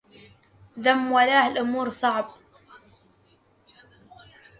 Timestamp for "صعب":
1.89-2.31